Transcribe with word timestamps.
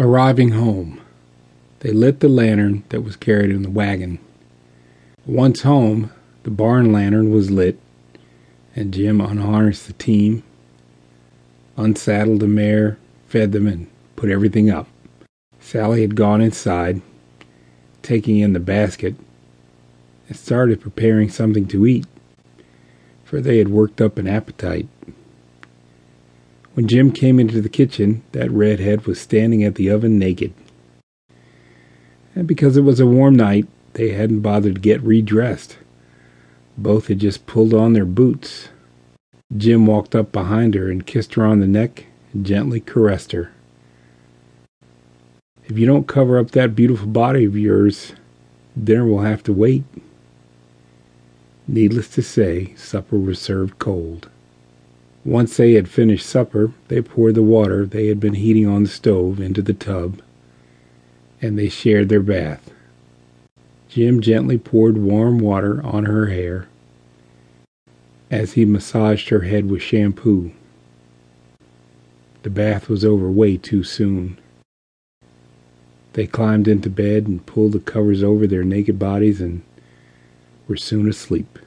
Arriving 0.00 0.52
home, 0.52 1.00
they 1.80 1.90
lit 1.90 2.20
the 2.20 2.28
lantern 2.28 2.84
that 2.90 3.00
was 3.00 3.16
carried 3.16 3.50
in 3.50 3.62
the 3.62 3.70
wagon. 3.70 4.20
Once 5.26 5.62
home, 5.62 6.12
the 6.44 6.52
barn 6.52 6.92
lantern 6.92 7.32
was 7.32 7.50
lit, 7.50 7.80
and 8.76 8.94
Jim 8.94 9.20
unharnessed 9.20 9.88
the 9.88 9.92
team, 9.94 10.44
unsaddled 11.76 12.38
the 12.38 12.46
mare, 12.46 12.96
fed 13.26 13.50
them, 13.50 13.66
and 13.66 13.88
put 14.14 14.30
everything 14.30 14.70
up. 14.70 14.86
Sally 15.58 16.02
had 16.02 16.14
gone 16.14 16.40
inside, 16.40 17.02
taking 18.00 18.38
in 18.38 18.52
the 18.52 18.60
basket, 18.60 19.16
and 20.28 20.36
started 20.36 20.80
preparing 20.80 21.28
something 21.28 21.66
to 21.66 21.86
eat, 21.88 22.06
for 23.24 23.40
they 23.40 23.58
had 23.58 23.68
worked 23.68 24.00
up 24.00 24.16
an 24.16 24.28
appetite. 24.28 24.86
When 26.78 26.86
Jim 26.86 27.10
came 27.10 27.40
into 27.40 27.60
the 27.60 27.68
kitchen, 27.68 28.22
that 28.30 28.52
redhead 28.52 29.04
was 29.04 29.20
standing 29.20 29.64
at 29.64 29.74
the 29.74 29.90
oven 29.90 30.16
naked. 30.16 30.54
And 32.36 32.46
because 32.46 32.76
it 32.76 32.82
was 32.82 33.00
a 33.00 33.04
warm 33.04 33.34
night, 33.34 33.66
they 33.94 34.10
hadn't 34.10 34.42
bothered 34.42 34.76
to 34.76 34.80
get 34.80 35.02
redressed. 35.02 35.76
Both 36.76 37.08
had 37.08 37.18
just 37.18 37.46
pulled 37.46 37.74
on 37.74 37.94
their 37.94 38.04
boots. 38.04 38.68
Jim 39.56 39.86
walked 39.86 40.14
up 40.14 40.30
behind 40.30 40.76
her 40.76 40.88
and 40.88 41.04
kissed 41.04 41.34
her 41.34 41.44
on 41.44 41.58
the 41.58 41.66
neck 41.66 42.06
and 42.32 42.46
gently 42.46 42.78
caressed 42.78 43.32
her. 43.32 43.50
If 45.64 45.76
you 45.76 45.84
don't 45.84 46.06
cover 46.06 46.38
up 46.38 46.52
that 46.52 46.76
beautiful 46.76 47.08
body 47.08 47.44
of 47.44 47.56
yours, 47.56 48.12
dinner 48.80 49.04
will 49.04 49.22
have 49.22 49.42
to 49.42 49.52
wait. 49.52 49.82
Needless 51.66 52.08
to 52.10 52.22
say, 52.22 52.72
supper 52.76 53.18
was 53.18 53.40
served 53.40 53.80
cold. 53.80 54.28
Once 55.24 55.56
they 55.56 55.74
had 55.74 55.88
finished 55.88 56.26
supper, 56.26 56.72
they 56.88 57.02
poured 57.02 57.34
the 57.34 57.42
water 57.42 57.84
they 57.84 58.06
had 58.06 58.20
been 58.20 58.34
heating 58.34 58.66
on 58.66 58.84
the 58.84 58.88
stove 58.88 59.40
into 59.40 59.60
the 59.60 59.74
tub, 59.74 60.20
and 61.42 61.58
they 61.58 61.68
shared 61.68 62.08
their 62.08 62.22
bath. 62.22 62.70
Jim 63.88 64.20
gently 64.20 64.58
poured 64.58 64.96
warm 64.98 65.38
water 65.38 65.82
on 65.84 66.04
her 66.04 66.26
hair 66.26 66.68
as 68.30 68.52
he 68.52 68.64
massaged 68.64 69.30
her 69.30 69.40
head 69.40 69.70
with 69.70 69.82
shampoo. 69.82 70.52
The 72.42 72.50
bath 72.50 72.88
was 72.88 73.04
over 73.04 73.30
way 73.30 73.56
too 73.56 73.82
soon. 73.82 74.38
They 76.12 76.26
climbed 76.26 76.68
into 76.68 76.90
bed 76.90 77.26
and 77.26 77.44
pulled 77.44 77.72
the 77.72 77.80
covers 77.80 78.22
over 78.22 78.46
their 78.46 78.64
naked 78.64 78.98
bodies 78.98 79.40
and 79.40 79.62
were 80.66 80.76
soon 80.76 81.08
asleep. 81.08 81.58